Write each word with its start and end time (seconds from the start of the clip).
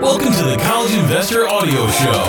Welcome 0.00 0.32
to 0.32 0.44
the 0.44 0.56
College 0.62 0.94
Investor 0.94 1.48
Audio 1.48 1.88
Show, 1.88 2.22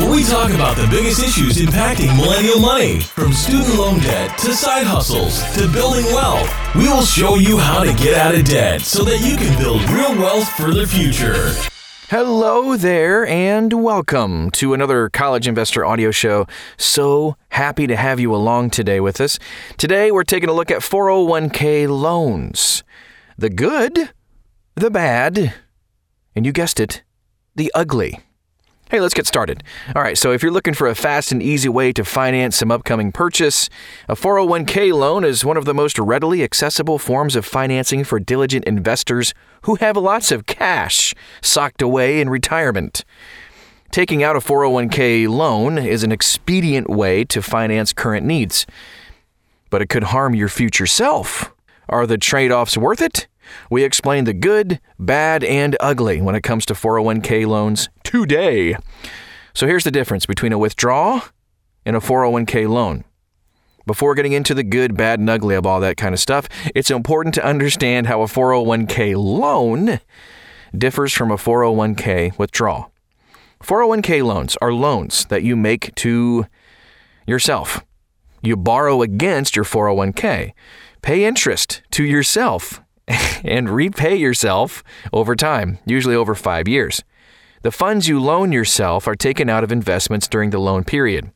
where 0.00 0.10
we 0.10 0.24
talk 0.24 0.50
about 0.52 0.74
the 0.74 0.86
biggest 0.90 1.22
issues 1.22 1.58
impacting 1.58 2.16
millennial 2.16 2.58
money, 2.58 3.00
from 3.00 3.34
student 3.34 3.74
loan 3.74 4.00
debt 4.00 4.38
to 4.38 4.54
side 4.54 4.86
hustles 4.86 5.42
to 5.54 5.70
building 5.70 6.06
wealth. 6.06 6.50
We 6.74 6.88
will 6.88 7.02
show 7.02 7.34
you 7.34 7.58
how 7.58 7.84
to 7.84 7.92
get 7.92 8.14
out 8.14 8.34
of 8.34 8.46
debt 8.46 8.80
so 8.80 9.04
that 9.04 9.18
you 9.20 9.36
can 9.36 9.58
build 9.58 9.82
real 9.90 10.16
wealth 10.16 10.48
for 10.48 10.72
the 10.72 10.86
future. 10.86 11.52
Hello 12.08 12.74
there, 12.74 13.26
and 13.26 13.74
welcome 13.74 14.50
to 14.52 14.72
another 14.72 15.10
College 15.10 15.46
Investor 15.46 15.84
Audio 15.84 16.10
Show. 16.10 16.46
So 16.78 17.36
happy 17.50 17.86
to 17.86 17.96
have 17.96 18.18
you 18.18 18.34
along 18.34 18.70
today 18.70 19.00
with 19.00 19.20
us. 19.20 19.38
Today, 19.76 20.10
we're 20.10 20.24
taking 20.24 20.48
a 20.48 20.54
look 20.54 20.70
at 20.70 20.80
401k 20.80 21.86
loans 21.86 22.82
the 23.36 23.50
good, 23.50 24.10
the 24.74 24.90
bad, 24.90 25.52
and 26.36 26.44
you 26.44 26.52
guessed 26.52 26.78
it, 26.78 27.02
the 27.56 27.72
ugly. 27.74 28.20
Hey, 28.88 29.00
let's 29.00 29.14
get 29.14 29.26
started. 29.26 29.64
All 29.96 30.02
right, 30.02 30.16
so 30.16 30.30
if 30.30 30.44
you're 30.44 30.52
looking 30.52 30.74
for 30.74 30.86
a 30.86 30.94
fast 30.94 31.32
and 31.32 31.42
easy 31.42 31.68
way 31.68 31.92
to 31.92 32.04
finance 32.04 32.56
some 32.56 32.70
upcoming 32.70 33.10
purchase, 33.10 33.68
a 34.08 34.14
401k 34.14 34.92
loan 34.92 35.24
is 35.24 35.44
one 35.44 35.56
of 35.56 35.64
the 35.64 35.74
most 35.74 35.98
readily 35.98 36.44
accessible 36.44 37.00
forms 37.00 37.34
of 37.34 37.44
financing 37.44 38.04
for 38.04 38.20
diligent 38.20 38.64
investors 38.64 39.34
who 39.62 39.74
have 39.76 39.96
lots 39.96 40.30
of 40.30 40.46
cash 40.46 41.14
socked 41.42 41.82
away 41.82 42.20
in 42.20 42.30
retirement. 42.30 43.04
Taking 43.90 44.22
out 44.22 44.36
a 44.36 44.40
401k 44.40 45.28
loan 45.28 45.78
is 45.78 46.04
an 46.04 46.12
expedient 46.12 46.88
way 46.88 47.24
to 47.24 47.42
finance 47.42 47.92
current 47.92 48.24
needs, 48.24 48.66
but 49.68 49.82
it 49.82 49.88
could 49.88 50.04
harm 50.04 50.36
your 50.36 50.48
future 50.48 50.86
self. 50.86 51.52
Are 51.88 52.06
the 52.06 52.18
trade 52.18 52.52
offs 52.52 52.76
worth 52.76 53.02
it? 53.02 53.26
We 53.70 53.84
explain 53.84 54.24
the 54.24 54.32
good, 54.32 54.80
bad, 54.98 55.44
and 55.44 55.76
ugly 55.80 56.20
when 56.20 56.34
it 56.34 56.42
comes 56.42 56.66
to 56.66 56.74
401k 56.74 57.46
loans 57.46 57.88
today. 58.04 58.76
So 59.54 59.66
here's 59.66 59.84
the 59.84 59.90
difference 59.90 60.26
between 60.26 60.52
a 60.52 60.58
withdrawal 60.58 61.22
and 61.84 61.96
a 61.96 62.00
401k 62.00 62.68
loan. 62.68 63.04
Before 63.86 64.14
getting 64.14 64.32
into 64.32 64.52
the 64.52 64.64
good, 64.64 64.96
bad, 64.96 65.20
and 65.20 65.30
ugly 65.30 65.54
of 65.54 65.64
all 65.64 65.80
that 65.80 65.96
kind 65.96 66.12
of 66.12 66.20
stuff, 66.20 66.48
it's 66.74 66.90
important 66.90 67.34
to 67.36 67.44
understand 67.44 68.08
how 68.08 68.22
a 68.22 68.26
401k 68.26 69.14
loan 69.16 70.00
differs 70.76 71.12
from 71.12 71.30
a 71.30 71.36
401k 71.36 72.36
withdrawal. 72.38 72.92
401k 73.62 74.24
loans 74.24 74.56
are 74.60 74.72
loans 74.72 75.24
that 75.26 75.42
you 75.42 75.56
make 75.56 75.94
to 75.96 76.46
yourself. 77.26 77.84
You 78.42 78.56
borrow 78.56 79.02
against 79.02 79.56
your 79.56 79.64
401k, 79.64 80.52
pay 81.02 81.24
interest 81.24 81.82
to 81.92 82.04
yourself, 82.04 82.82
and 83.44 83.68
repay 83.68 84.16
yourself 84.16 84.82
over 85.12 85.36
time, 85.36 85.78
usually 85.86 86.14
over 86.14 86.34
five 86.34 86.68
years. 86.68 87.02
The 87.62 87.70
funds 87.70 88.08
you 88.08 88.20
loan 88.20 88.52
yourself 88.52 89.06
are 89.08 89.14
taken 89.14 89.48
out 89.48 89.64
of 89.64 89.72
investments 89.72 90.28
during 90.28 90.50
the 90.50 90.58
loan 90.58 90.84
period. 90.84 91.30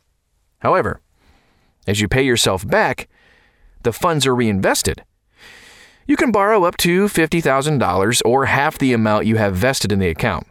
However, 0.60 1.00
as 1.86 2.00
you 2.00 2.08
pay 2.08 2.22
yourself 2.22 2.66
back, 2.66 3.08
the 3.82 3.92
funds 3.92 4.26
are 4.26 4.34
reinvested. 4.34 5.04
You 6.06 6.16
can 6.16 6.32
borrow 6.32 6.64
up 6.64 6.76
to 6.78 7.06
$50,000 7.06 8.22
or 8.24 8.46
half 8.46 8.78
the 8.78 8.92
amount 8.92 9.26
you 9.26 9.36
have 9.36 9.54
vested 9.54 9.92
in 9.92 9.98
the 9.98 10.08
account. 10.08 10.46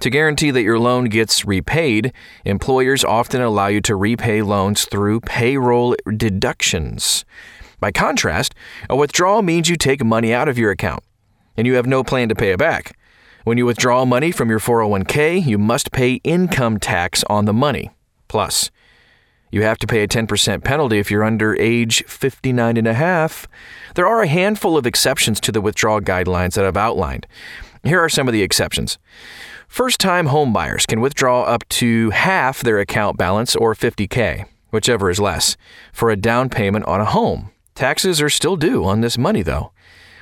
To 0.00 0.10
guarantee 0.10 0.50
that 0.50 0.62
your 0.62 0.78
loan 0.78 1.06
gets 1.06 1.44
repaid, 1.44 2.12
employers 2.44 3.04
often 3.04 3.40
allow 3.40 3.68
you 3.68 3.80
to 3.82 3.96
repay 3.96 4.42
loans 4.42 4.84
through 4.84 5.20
payroll 5.20 5.96
deductions. 6.16 7.24
By 7.78 7.92
contrast, 7.92 8.54
a 8.88 8.96
withdrawal 8.96 9.42
means 9.42 9.68
you 9.68 9.76
take 9.76 10.04
money 10.04 10.32
out 10.32 10.48
of 10.48 10.58
your 10.58 10.70
account 10.70 11.04
and 11.56 11.66
you 11.66 11.74
have 11.74 11.86
no 11.86 12.04
plan 12.04 12.28
to 12.28 12.34
pay 12.34 12.52
it 12.52 12.58
back. 12.58 12.96
When 13.44 13.58
you 13.58 13.66
withdraw 13.66 14.04
money 14.04 14.32
from 14.32 14.50
your 14.50 14.58
401k, 14.58 15.46
you 15.46 15.58
must 15.58 15.92
pay 15.92 16.14
income 16.24 16.78
tax 16.78 17.22
on 17.24 17.44
the 17.44 17.52
money. 17.52 17.90
Plus, 18.28 18.70
you 19.52 19.62
have 19.62 19.78
to 19.78 19.86
pay 19.86 20.02
a 20.02 20.08
10% 20.08 20.64
penalty 20.64 20.98
if 20.98 21.10
you're 21.10 21.22
under 21.22 21.54
age 21.56 22.04
59 22.04 22.76
and 22.76 22.86
a 22.86 22.94
half. 22.94 23.46
There 23.94 24.06
are 24.06 24.22
a 24.22 24.26
handful 24.26 24.76
of 24.76 24.84
exceptions 24.84 25.40
to 25.40 25.52
the 25.52 25.60
withdrawal 25.60 26.00
guidelines 26.00 26.54
that 26.54 26.64
I've 26.64 26.76
outlined. 26.76 27.26
Here 27.84 28.00
are 28.00 28.08
some 28.08 28.26
of 28.26 28.32
the 28.32 28.42
exceptions. 28.42 28.98
First 29.68 30.00
time 30.00 30.28
homebuyers 30.28 30.86
can 30.86 31.00
withdraw 31.00 31.42
up 31.44 31.68
to 31.68 32.10
half 32.10 32.62
their 32.62 32.80
account 32.80 33.16
balance 33.16 33.54
or 33.54 33.74
50K, 33.74 34.46
whichever 34.70 35.08
is 35.08 35.20
less, 35.20 35.56
for 35.92 36.10
a 36.10 36.16
down 36.16 36.48
payment 36.48 36.84
on 36.86 37.00
a 37.00 37.04
home. 37.04 37.50
Taxes 37.76 38.22
are 38.22 38.30
still 38.30 38.56
due 38.56 38.86
on 38.86 39.02
this 39.02 39.18
money, 39.18 39.42
though. 39.42 39.70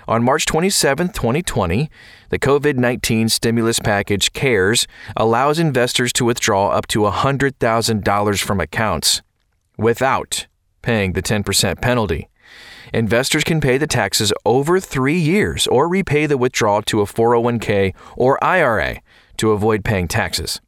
On 0.08 0.24
March 0.24 0.44
27, 0.44 1.10
2020, 1.10 1.88
the 2.30 2.38
COVID 2.38 2.76
19 2.76 3.28
stimulus 3.28 3.78
package 3.78 4.32
CARES 4.32 4.88
allows 5.16 5.60
investors 5.60 6.12
to 6.14 6.24
withdraw 6.24 6.70
up 6.70 6.88
to 6.88 7.02
$100,000 7.02 8.42
from 8.42 8.60
accounts 8.60 9.22
without 9.78 10.48
paying 10.82 11.12
the 11.12 11.22
10% 11.22 11.80
penalty. 11.80 12.28
Investors 12.92 13.44
can 13.44 13.60
pay 13.60 13.78
the 13.78 13.86
taxes 13.86 14.32
over 14.44 14.80
three 14.80 15.18
years 15.18 15.68
or 15.68 15.88
repay 15.88 16.26
the 16.26 16.36
withdrawal 16.36 16.82
to 16.82 17.02
a 17.02 17.06
401k 17.06 17.94
or 18.16 18.42
IRA 18.42 19.00
to 19.36 19.52
avoid 19.52 19.84
paying 19.84 20.08
taxes. 20.08 20.60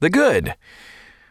The 0.00 0.10
good 0.10 0.54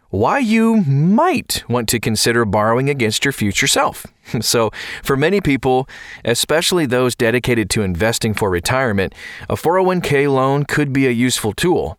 why 0.09 0.39
you 0.39 0.77
might 0.83 1.63
want 1.67 1.89
to 1.89 1.99
consider 1.99 2.45
borrowing 2.45 2.89
against 2.89 3.25
your 3.25 3.31
future 3.31 3.67
self. 3.67 4.05
So, 4.41 4.71
for 5.03 5.15
many 5.15 5.39
people, 5.39 5.87
especially 6.25 6.85
those 6.85 7.15
dedicated 7.15 7.69
to 7.69 7.81
investing 7.81 8.33
for 8.33 8.49
retirement, 8.49 9.15
a 9.49 9.55
401k 9.55 10.29
loan 10.29 10.65
could 10.65 10.91
be 10.91 11.07
a 11.07 11.11
useful 11.11 11.53
tool. 11.53 11.97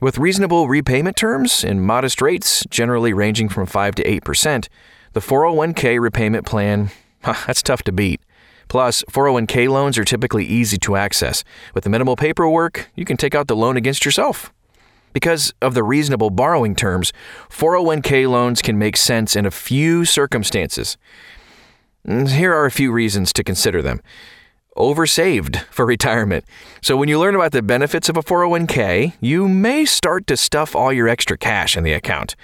With 0.00 0.16
reasonable 0.16 0.68
repayment 0.68 1.16
terms 1.16 1.64
and 1.64 1.84
modest 1.84 2.22
rates, 2.22 2.64
generally 2.70 3.12
ranging 3.12 3.48
from 3.48 3.66
5 3.66 3.96
to 3.96 4.04
8%, 4.04 4.68
the 5.12 5.20
401k 5.20 6.00
repayment 6.00 6.46
plan, 6.46 6.90
ah, 7.24 7.42
that's 7.48 7.64
tough 7.64 7.82
to 7.82 7.92
beat. 7.92 8.20
Plus, 8.68 9.02
401k 9.10 9.68
loans 9.68 9.98
are 9.98 10.04
typically 10.04 10.44
easy 10.44 10.78
to 10.78 10.94
access. 10.94 11.42
With 11.74 11.88
minimal 11.88 12.14
paperwork, 12.14 12.90
you 12.94 13.04
can 13.04 13.16
take 13.16 13.34
out 13.34 13.48
the 13.48 13.56
loan 13.56 13.76
against 13.76 14.04
yourself. 14.04 14.52
Because 15.12 15.52
of 15.60 15.74
the 15.74 15.82
reasonable 15.82 16.30
borrowing 16.30 16.74
terms, 16.74 17.12
401k 17.48 18.28
loans 18.28 18.62
can 18.62 18.78
make 18.78 18.96
sense 18.96 19.34
in 19.34 19.46
a 19.46 19.50
few 19.50 20.04
circumstances. 20.04 20.96
Mm, 22.06 22.28
here 22.30 22.54
are 22.54 22.66
a 22.66 22.70
few 22.70 22.92
reasons 22.92 23.32
to 23.34 23.44
consider 23.44 23.82
them. 23.82 24.00
Oversaved 24.76 25.64
for 25.64 25.84
retirement. 25.96 26.44
So, 26.82 26.96
when 26.96 27.08
you 27.08 27.18
learn 27.18 27.34
about 27.34 27.52
the 27.52 27.62
benefits 27.62 28.08
of 28.08 28.16
a 28.16 28.22
401k, 28.22 29.14
you 29.20 29.48
may 29.48 29.84
start 29.84 30.26
to 30.28 30.36
stuff 30.36 30.74
all 30.74 30.92
your 30.92 31.08
extra 31.08 31.36
cash 31.36 31.76
in 31.76 31.84
the 31.84 31.92
account. 31.92 32.36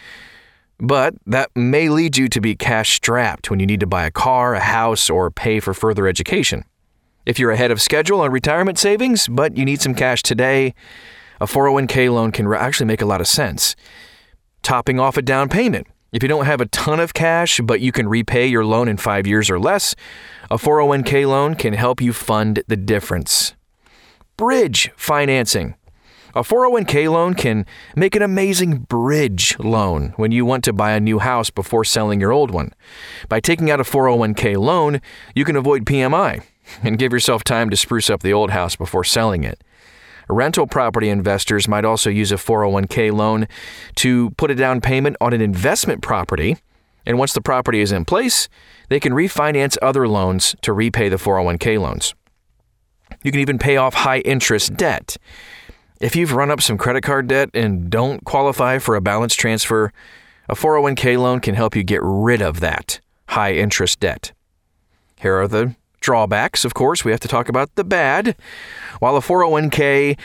But 0.78 1.14
that 1.24 1.50
may 1.56 1.88
lead 1.88 2.18
you 2.18 2.28
to 2.28 2.40
be 2.40 2.54
cash 2.54 2.94
strapped 2.94 3.50
when 3.50 3.60
you 3.60 3.66
need 3.66 3.80
to 3.80 3.86
buy 3.86 4.04
a 4.04 4.10
car, 4.10 4.54
a 4.54 4.60
house, 4.60 5.08
or 5.08 5.30
pay 5.30 5.58
for 5.58 5.72
further 5.72 6.06
education. 6.06 6.64
If 7.24 7.38
you're 7.38 7.50
ahead 7.50 7.70
of 7.70 7.80
schedule 7.80 8.20
on 8.20 8.30
retirement 8.30 8.78
savings, 8.78 9.26
but 9.26 9.56
you 9.56 9.64
need 9.64 9.80
some 9.80 9.94
cash 9.94 10.22
today, 10.22 10.74
a 11.40 11.46
401k 11.46 12.12
loan 12.12 12.32
can 12.32 12.52
actually 12.52 12.86
make 12.86 13.02
a 13.02 13.06
lot 13.06 13.20
of 13.20 13.26
sense. 13.26 13.76
Topping 14.62 14.98
off 14.98 15.16
a 15.16 15.22
down 15.22 15.48
payment. 15.48 15.86
If 16.12 16.22
you 16.22 16.28
don't 16.28 16.46
have 16.46 16.60
a 16.60 16.66
ton 16.66 17.00
of 17.00 17.14
cash, 17.14 17.60
but 17.60 17.80
you 17.80 17.92
can 17.92 18.08
repay 18.08 18.46
your 18.46 18.64
loan 18.64 18.88
in 18.88 18.96
five 18.96 19.26
years 19.26 19.50
or 19.50 19.58
less, 19.58 19.94
a 20.50 20.56
401k 20.56 21.26
loan 21.28 21.54
can 21.54 21.74
help 21.74 22.00
you 22.00 22.12
fund 22.12 22.62
the 22.68 22.76
difference. 22.76 23.54
Bridge 24.36 24.90
financing. 24.96 25.74
A 26.34 26.40
401k 26.40 27.10
loan 27.10 27.34
can 27.34 27.64
make 27.96 28.14
an 28.14 28.22
amazing 28.22 28.80
bridge 28.80 29.58
loan 29.58 30.12
when 30.16 30.32
you 30.32 30.44
want 30.44 30.64
to 30.64 30.72
buy 30.72 30.92
a 30.92 31.00
new 31.00 31.18
house 31.18 31.48
before 31.48 31.82
selling 31.82 32.20
your 32.20 32.30
old 32.30 32.50
one. 32.50 32.74
By 33.28 33.40
taking 33.40 33.70
out 33.70 33.80
a 33.80 33.84
401k 33.84 34.58
loan, 34.58 35.00
you 35.34 35.44
can 35.46 35.56
avoid 35.56 35.86
PMI 35.86 36.42
and 36.82 36.98
give 36.98 37.12
yourself 37.12 37.42
time 37.42 37.70
to 37.70 37.76
spruce 37.76 38.10
up 38.10 38.22
the 38.22 38.34
old 38.34 38.50
house 38.50 38.76
before 38.76 39.02
selling 39.02 39.44
it. 39.44 39.62
Rental 40.28 40.66
property 40.66 41.08
investors 41.08 41.68
might 41.68 41.84
also 41.84 42.10
use 42.10 42.32
a 42.32 42.36
401k 42.36 43.12
loan 43.12 43.46
to 43.96 44.30
put 44.30 44.50
a 44.50 44.54
down 44.54 44.80
payment 44.80 45.16
on 45.20 45.32
an 45.32 45.40
investment 45.40 46.02
property. 46.02 46.56
And 47.04 47.18
once 47.18 47.32
the 47.32 47.40
property 47.40 47.80
is 47.80 47.92
in 47.92 48.04
place, 48.04 48.48
they 48.88 48.98
can 48.98 49.12
refinance 49.12 49.78
other 49.80 50.08
loans 50.08 50.56
to 50.62 50.72
repay 50.72 51.08
the 51.08 51.16
401k 51.16 51.80
loans. 51.80 52.14
You 53.22 53.30
can 53.30 53.40
even 53.40 53.58
pay 53.58 53.76
off 53.76 53.94
high 53.94 54.18
interest 54.20 54.76
debt. 54.76 55.16
If 56.00 56.16
you've 56.16 56.32
run 56.32 56.50
up 56.50 56.60
some 56.60 56.76
credit 56.76 57.02
card 57.02 57.28
debt 57.28 57.50
and 57.54 57.88
don't 57.88 58.24
qualify 58.24 58.78
for 58.78 58.96
a 58.96 59.00
balance 59.00 59.34
transfer, 59.34 59.92
a 60.48 60.54
401k 60.54 61.18
loan 61.18 61.40
can 61.40 61.54
help 61.54 61.76
you 61.76 61.84
get 61.84 62.00
rid 62.02 62.42
of 62.42 62.60
that 62.60 63.00
high 63.28 63.54
interest 63.54 64.00
debt. 64.00 64.32
Here 65.20 65.36
are 65.40 65.48
the 65.48 65.74
drawbacks, 66.06 66.64
of 66.64 66.72
course, 66.72 67.04
we 67.04 67.10
have 67.10 67.18
to 67.20 67.28
talk 67.28 67.48
about 67.48 67.74
the 67.74 67.82
bad. 67.82 68.36
While 69.00 69.16
a 69.16 69.20
401k 69.20 70.16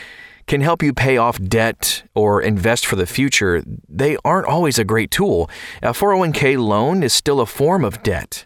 can 0.46 0.62
help 0.62 0.84
you 0.84 0.94
pay 0.94 1.18
off 1.18 1.42
debt 1.42 2.04
or 2.14 2.40
invest 2.40 2.86
for 2.86 2.96
the 2.96 3.08
future, 3.08 3.64
they 3.90 4.16
aren't 4.24 4.46
always 4.46 4.78
a 4.78 4.84
great 4.84 5.10
tool. 5.10 5.50
A 5.82 5.92
401k 5.94 6.58
loan 6.60 7.02
is 7.02 7.14
still 7.14 7.40
a 7.40 7.48
form 7.48 7.84
of 7.84 8.04
debt. 8.04 8.46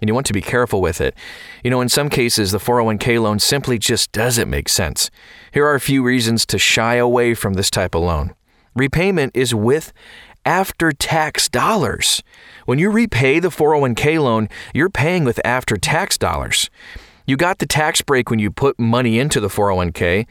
and 0.00 0.08
you 0.10 0.14
want 0.14 0.26
to 0.26 0.34
be 0.34 0.42
careful 0.42 0.82
with 0.82 1.00
it. 1.00 1.14
You 1.62 1.70
know, 1.70 1.80
in 1.80 1.88
some 1.88 2.10
cases, 2.10 2.52
the 2.52 2.58
401k 2.58 3.22
loan 3.22 3.38
simply 3.38 3.78
just 3.78 4.12
doesn't 4.12 4.50
make 4.50 4.68
sense. 4.68 5.10
Here 5.52 5.64
are 5.66 5.74
a 5.74 5.80
few 5.80 6.02
reasons 6.02 6.44
to 6.46 6.58
shy 6.58 6.96
away 6.96 7.32
from 7.32 7.54
this 7.54 7.70
type 7.70 7.94
of 7.94 8.02
loan. 8.02 8.34
Repayment 8.76 9.32
is 9.34 9.54
with 9.54 9.94
after 10.44 10.92
tax 10.92 11.48
dollars. 11.48 12.22
When 12.66 12.78
you 12.78 12.90
repay 12.90 13.40
the 13.40 13.48
401k 13.48 14.22
loan, 14.22 14.48
you're 14.72 14.90
paying 14.90 15.24
with 15.24 15.40
after 15.44 15.76
tax 15.76 16.16
dollars. 16.18 16.70
You 17.26 17.36
got 17.36 17.58
the 17.58 17.66
tax 17.66 18.02
break 18.02 18.30
when 18.30 18.38
you 18.38 18.50
put 18.50 18.78
money 18.78 19.18
into 19.18 19.40
the 19.40 19.48
401k, 19.48 20.26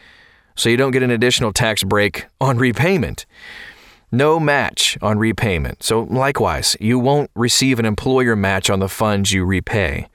so 0.56 0.70
you 0.70 0.78
don't 0.78 0.92
get 0.92 1.04
an 1.04 1.12
additional 1.12 1.52
tax 1.52 1.84
break 1.84 2.28
on 2.40 2.58
repayment. 2.58 3.26
No 4.12 4.40
match 4.40 4.96
on 5.02 5.18
repayment. 5.18 5.82
So, 5.82 6.04
likewise, 6.04 6.78
you 6.80 7.00
won't 7.00 7.32
receive 7.36 7.80
an 7.80 7.86
employer 7.86 8.36
match 8.36 8.70
on 8.70 8.80
the 8.80 8.88
funds 8.88 9.34
you 9.34 9.44
repay. 9.44 10.08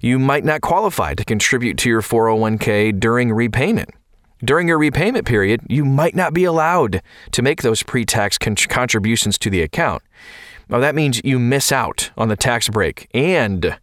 You 0.00 0.20
might 0.20 0.44
not 0.44 0.60
qualify 0.60 1.14
to 1.14 1.24
contribute 1.24 1.76
to 1.78 1.88
your 1.88 2.02
401k 2.02 3.00
during 3.00 3.32
repayment. 3.32 3.90
During 4.44 4.68
your 4.68 4.78
repayment 4.78 5.26
period, 5.26 5.62
you 5.68 5.86
might 5.86 6.14
not 6.14 6.34
be 6.34 6.44
allowed 6.44 7.00
to 7.32 7.40
make 7.42 7.62
those 7.62 7.82
pre 7.82 8.04
tax 8.04 8.36
con- 8.36 8.56
contributions 8.56 9.38
to 9.38 9.48
the 9.48 9.62
account. 9.62 10.02
Now, 10.68 10.80
that 10.80 10.94
means 10.94 11.20
you 11.24 11.38
miss 11.38 11.72
out 11.72 12.10
on 12.16 12.28
the 12.28 12.36
tax 12.36 12.68
break 12.68 13.08
and 13.14 13.78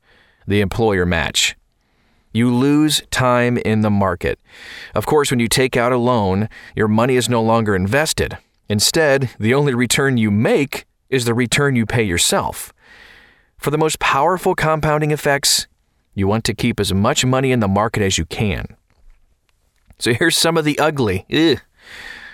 the 0.48 0.62
employer 0.62 1.06
match. 1.06 1.56
You 2.34 2.54
lose 2.54 3.02
time 3.12 3.58
in 3.58 3.82
the 3.82 3.90
market. 3.90 4.40
Of 4.94 5.06
course, 5.06 5.32
when 5.32 5.40
you 5.40 5.48
take 5.48 5.76
out 5.76 5.92
a 5.92 5.98
loan, 5.98 6.48
your 6.76 6.88
money 6.88 7.16
is 7.16 7.28
no 7.28 7.42
longer 7.42 7.76
invested. 7.76 8.38
Instead, 8.70 9.32
the 9.40 9.54
only 9.54 9.74
return 9.74 10.18
you 10.18 10.32
make 10.32 10.86
is 11.10 11.26
the 11.26 11.34
return 11.34 11.76
you 11.76 11.86
pay 11.86 12.04
yourself. 12.04 12.72
For 13.58 13.70
the 13.70 13.78
most 13.78 14.00
powerful 14.00 14.56
compounding 14.56 15.12
effects, 15.12 15.68
you 16.14 16.28
want 16.28 16.44
to 16.46 16.54
keep 16.54 16.80
as 16.80 16.94
much 16.94 17.26
money 17.26 17.52
in 17.52 17.60
the 17.60 17.68
market 17.68 18.02
as 18.02 18.18
you 18.18 18.26
can. 18.26 18.78
So 20.02 20.14
here's 20.16 20.36
some 20.36 20.58
of 20.58 20.66
the 20.66 20.80
ugly. 20.80 21.28
Ugh. 21.32 21.62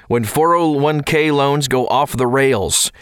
When 0.07 0.23
401k 0.23 1.33
loans 1.33 1.67
go 1.67 1.85
off 1.87 2.15
the 2.15 2.25
rails. 2.25 2.93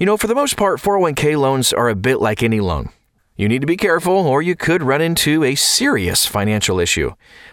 You 0.00 0.06
know, 0.06 0.16
for 0.16 0.26
the 0.26 0.34
most 0.34 0.56
part, 0.56 0.80
401k 0.80 1.38
loans 1.38 1.72
are 1.72 1.88
a 1.88 1.94
bit 1.94 2.20
like 2.20 2.42
any 2.42 2.58
loan. 2.58 2.88
You 3.36 3.48
need 3.48 3.60
to 3.60 3.68
be 3.68 3.76
careful, 3.76 4.26
or 4.26 4.42
you 4.42 4.56
could 4.56 4.82
run 4.82 5.00
into 5.00 5.44
a 5.44 5.54
serious 5.54 6.26
financial 6.26 6.80
issue. 6.80 7.12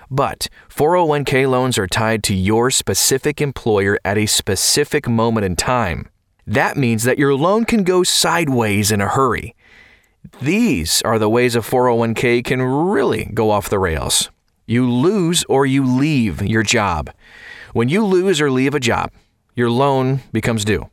But 0.09 0.48
401k 0.68 1.48
loans 1.48 1.77
are 1.77 1.86
tied 1.86 2.24
to 2.24 2.33
your 2.33 2.71
specific 2.71 3.39
employer 3.39 4.00
at 4.03 4.18
a 4.18 4.25
specific 4.25 5.07
moment 5.07 5.45
in 5.45 5.56
time. 5.56 6.10
That 6.48 6.75
means 6.75 7.03
that 7.03 7.19
your 7.19 7.36
loan 7.36 7.65
can 7.65 7.83
go 7.83 8.01
sideways 8.01 8.92
in 8.92 9.00
a 9.00 9.07
hurry. 9.07 9.56
These 10.42 11.03
are 11.03 11.19
the 11.19 11.30
ways 11.30 11.56
a 11.56 11.60
401k 11.60 12.44
can 12.44 12.63
really 12.63 13.25
go 13.25 13.51
off 13.51 13.69
the 13.69 13.80
rails. 13.80 14.31
You 14.68 14.90
lose 14.90 15.46
or 15.46 15.66
you 15.66 15.86
leave 15.86 16.42
your 16.42 16.62
job. 16.62 17.10
When 17.72 17.88
you 17.88 18.06
lose 18.06 18.42
or 18.42 18.52
leave 18.52 18.75
a 18.75 18.81
job, 18.81 19.12
your 19.56 19.69
loan 19.69 20.19
becomes 20.34 20.66
due. 20.66 20.90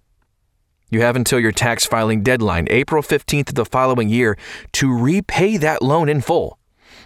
You 0.90 1.00
have 1.00 1.16
until 1.16 1.40
your 1.40 1.50
tax 1.50 1.84
filing 1.84 2.22
deadline, 2.22 2.68
April 2.70 3.02
15th 3.02 3.48
of 3.48 3.54
the 3.56 3.64
following 3.64 4.08
year, 4.08 4.38
to 4.74 4.96
repay 4.96 5.56
that 5.56 5.82
loan 5.82 6.08
in 6.08 6.20
full. 6.20 6.58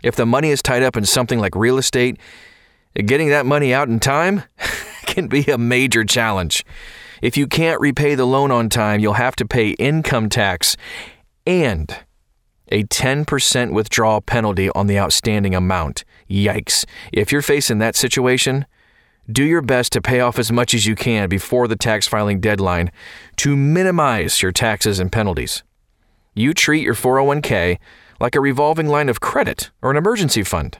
If 0.02 0.14
the 0.14 0.26
money 0.26 0.50
is 0.50 0.60
tied 0.60 0.82
up 0.82 0.94
in 0.94 1.06
something 1.06 1.38
like 1.38 1.56
real 1.56 1.78
estate, 1.78 2.18
getting 2.94 3.30
that 3.30 3.46
money 3.46 3.72
out 3.72 3.88
in 3.88 3.98
time 3.98 4.42
can 5.06 5.26
be 5.26 5.44
a 5.50 5.56
major 5.56 6.04
challenge. 6.04 6.66
If 7.22 7.38
you 7.38 7.46
can't 7.46 7.80
repay 7.80 8.14
the 8.14 8.26
loan 8.26 8.50
on 8.50 8.68
time, 8.68 9.00
you'll 9.00 9.14
have 9.14 9.36
to 9.36 9.46
pay 9.46 9.70
income 9.70 10.28
tax 10.28 10.76
and 11.46 11.96
a 12.70 12.84
10% 12.84 13.72
withdrawal 13.72 14.20
penalty 14.20 14.70
on 14.70 14.86
the 14.86 14.98
outstanding 14.98 15.54
amount. 15.54 16.04
Yikes. 16.28 16.84
If 17.12 17.32
you're 17.32 17.42
facing 17.42 17.78
that 17.78 17.96
situation, 17.96 18.66
do 19.30 19.44
your 19.44 19.62
best 19.62 19.92
to 19.92 20.00
pay 20.00 20.20
off 20.20 20.38
as 20.38 20.50
much 20.50 20.72
as 20.74 20.86
you 20.86 20.94
can 20.94 21.28
before 21.28 21.68
the 21.68 21.76
tax 21.76 22.08
filing 22.08 22.40
deadline 22.40 22.90
to 23.36 23.56
minimize 23.56 24.42
your 24.42 24.52
taxes 24.52 24.98
and 24.98 25.12
penalties. 25.12 25.62
You 26.34 26.54
treat 26.54 26.82
your 26.82 26.94
401k 26.94 27.78
like 28.20 28.34
a 28.34 28.40
revolving 28.40 28.88
line 28.88 29.08
of 29.08 29.20
credit 29.20 29.70
or 29.82 29.90
an 29.90 29.96
emergency 29.96 30.42
fund. 30.42 30.78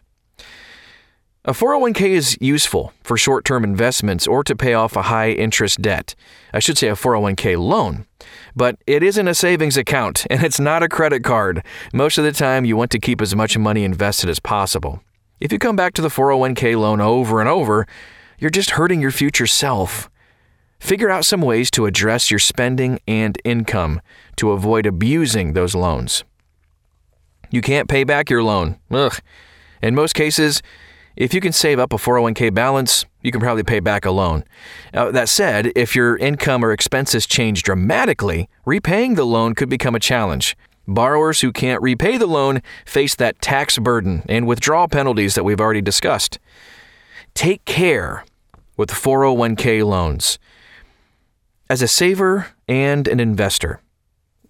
A 1.48 1.52
401k 1.52 2.10
is 2.10 2.36
useful 2.42 2.92
for 3.02 3.16
short 3.16 3.42
term 3.42 3.64
investments 3.64 4.26
or 4.26 4.44
to 4.44 4.54
pay 4.54 4.74
off 4.74 4.96
a 4.96 5.02
high 5.04 5.30
interest 5.30 5.80
debt. 5.80 6.14
I 6.52 6.58
should 6.58 6.76
say 6.76 6.88
a 6.88 6.92
401k 6.92 7.56
loan. 7.58 8.04
But 8.54 8.76
it 8.86 9.02
isn't 9.02 9.26
a 9.26 9.34
savings 9.34 9.78
account 9.78 10.26
and 10.30 10.44
it's 10.44 10.60
not 10.60 10.82
a 10.82 10.90
credit 10.90 11.24
card. 11.24 11.64
Most 11.94 12.18
of 12.18 12.24
the 12.24 12.32
time, 12.32 12.66
you 12.66 12.76
want 12.76 12.90
to 12.90 12.98
keep 12.98 13.22
as 13.22 13.34
much 13.34 13.56
money 13.56 13.82
invested 13.82 14.28
as 14.28 14.40
possible. 14.40 15.00
If 15.40 15.50
you 15.50 15.58
come 15.58 15.74
back 15.74 15.94
to 15.94 16.02
the 16.02 16.10
401k 16.10 16.78
loan 16.78 17.00
over 17.00 17.40
and 17.40 17.48
over, 17.48 17.86
you're 18.38 18.50
just 18.50 18.72
hurting 18.72 19.00
your 19.00 19.10
future 19.10 19.46
self. 19.46 20.10
Figure 20.78 21.08
out 21.08 21.24
some 21.24 21.40
ways 21.40 21.70
to 21.70 21.86
address 21.86 22.30
your 22.30 22.40
spending 22.40 23.00
and 23.08 23.40
income 23.42 24.02
to 24.36 24.50
avoid 24.50 24.84
abusing 24.84 25.54
those 25.54 25.74
loans. 25.74 26.24
You 27.50 27.62
can't 27.62 27.88
pay 27.88 28.04
back 28.04 28.28
your 28.28 28.42
loan. 28.42 28.78
Ugh. 28.90 29.18
In 29.80 29.94
most 29.94 30.14
cases, 30.14 30.60
if 31.18 31.34
you 31.34 31.40
can 31.40 31.52
save 31.52 31.80
up 31.80 31.92
a 31.92 31.96
401k 31.96 32.54
balance, 32.54 33.04
you 33.22 33.32
can 33.32 33.40
probably 33.40 33.64
pay 33.64 33.80
back 33.80 34.04
a 34.04 34.10
loan. 34.12 34.44
Uh, 34.94 35.10
that 35.10 35.28
said, 35.28 35.72
if 35.74 35.96
your 35.96 36.16
income 36.16 36.64
or 36.64 36.70
expenses 36.70 37.26
change 37.26 37.64
dramatically, 37.64 38.48
repaying 38.64 39.16
the 39.16 39.26
loan 39.26 39.56
could 39.56 39.68
become 39.68 39.96
a 39.96 40.00
challenge. 40.00 40.56
Borrowers 40.86 41.40
who 41.40 41.50
can't 41.50 41.82
repay 41.82 42.18
the 42.18 42.28
loan 42.28 42.62
face 42.86 43.16
that 43.16 43.42
tax 43.42 43.78
burden 43.78 44.22
and 44.28 44.46
withdrawal 44.46 44.86
penalties 44.86 45.34
that 45.34 45.42
we've 45.42 45.60
already 45.60 45.82
discussed. 45.82 46.38
Take 47.34 47.64
care 47.64 48.24
with 48.76 48.90
401k 48.90 49.84
loans. 49.84 50.38
As 51.68 51.82
a 51.82 51.88
saver 51.88 52.46
and 52.68 53.08
an 53.08 53.18
investor, 53.18 53.80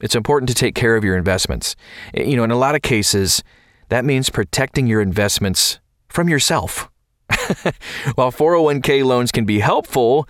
it's 0.03 0.15
important 0.15 0.50
to 0.50 0.55
take 0.55 0.75
care 0.75 0.97
of 0.97 1.03
your 1.03 1.17
investments. 1.17 1.76
You 2.12 2.37
know, 2.37 2.44
in 2.44 2.50
a 2.50 2.59
lot 2.59 2.75
of 2.75 2.82
cases, 2.82 3.43
that 3.88 4.05
means 4.05 4.29
protecting 4.29 4.87
your 4.87 5.00
investments 5.00 5.81
from 6.08 6.28
yourself. 6.28 6.90
While 8.14 8.32
401k 8.32 9.05
loans 9.05 9.32
can 9.32 9.44
be 9.44 9.60
helpful, 9.60 10.28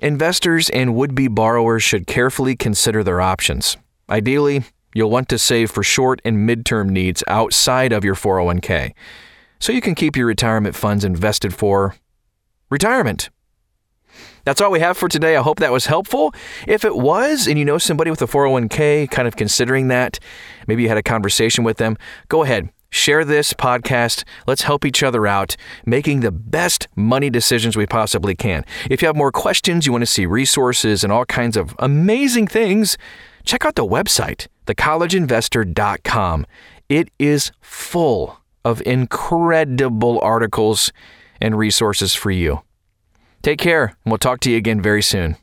investors 0.00 0.70
and 0.70 0.94
would 0.94 1.14
be 1.14 1.28
borrowers 1.28 1.82
should 1.82 2.06
carefully 2.06 2.56
consider 2.56 3.02
their 3.02 3.20
options. 3.20 3.76
Ideally, 4.08 4.64
You'll 4.94 5.10
want 5.10 5.28
to 5.30 5.38
save 5.38 5.70
for 5.70 5.82
short 5.82 6.20
and 6.24 6.48
midterm 6.48 6.90
needs 6.90 7.24
outside 7.26 7.92
of 7.92 8.04
your 8.04 8.14
401k 8.14 8.92
so 9.58 9.72
you 9.72 9.80
can 9.80 9.94
keep 9.94 10.16
your 10.16 10.26
retirement 10.26 10.74
funds 10.74 11.04
invested 11.04 11.54
for 11.54 11.94
retirement. 12.68 13.30
That's 14.44 14.60
all 14.60 14.72
we 14.72 14.80
have 14.80 14.98
for 14.98 15.08
today. 15.08 15.36
I 15.36 15.42
hope 15.42 15.60
that 15.60 15.72
was 15.72 15.86
helpful. 15.86 16.34
If 16.66 16.84
it 16.84 16.96
was, 16.96 17.46
and 17.46 17.58
you 17.58 17.64
know 17.64 17.78
somebody 17.78 18.10
with 18.10 18.20
a 18.20 18.26
401k 18.26 19.08
kind 19.10 19.28
of 19.28 19.36
considering 19.36 19.88
that, 19.88 20.18
maybe 20.66 20.82
you 20.82 20.88
had 20.88 20.98
a 20.98 21.02
conversation 21.02 21.64
with 21.64 21.76
them, 21.76 21.96
go 22.28 22.42
ahead. 22.42 22.68
Share 22.92 23.24
this 23.24 23.54
podcast. 23.54 24.22
Let's 24.46 24.62
help 24.62 24.84
each 24.84 25.02
other 25.02 25.26
out, 25.26 25.56
making 25.86 26.20
the 26.20 26.30
best 26.30 26.88
money 26.94 27.30
decisions 27.30 27.74
we 27.74 27.86
possibly 27.86 28.34
can. 28.34 28.66
If 28.90 29.00
you 29.00 29.06
have 29.06 29.16
more 29.16 29.32
questions, 29.32 29.86
you 29.86 29.92
want 29.92 30.02
to 30.02 30.06
see 30.06 30.26
resources 30.26 31.02
and 31.02 31.10
all 31.10 31.24
kinds 31.24 31.56
of 31.56 31.74
amazing 31.78 32.48
things, 32.48 32.98
check 33.44 33.64
out 33.64 33.76
the 33.76 33.86
website, 33.86 34.46
thecollegeinvestor.com. 34.66 36.46
It 36.90 37.08
is 37.18 37.50
full 37.62 38.38
of 38.62 38.82
incredible 38.82 40.20
articles 40.20 40.92
and 41.40 41.56
resources 41.56 42.14
for 42.14 42.30
you. 42.30 42.60
Take 43.40 43.58
care, 43.58 43.84
and 43.84 44.12
we'll 44.12 44.18
talk 44.18 44.40
to 44.40 44.50
you 44.50 44.58
again 44.58 44.82
very 44.82 45.02
soon. 45.02 45.36